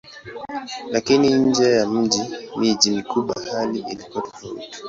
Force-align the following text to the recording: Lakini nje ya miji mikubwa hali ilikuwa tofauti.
Lakini 0.91 1.33
nje 1.33 1.71
ya 1.71 1.85
miji 2.59 2.91
mikubwa 2.95 3.35
hali 3.51 3.79
ilikuwa 3.79 4.21
tofauti. 4.23 4.69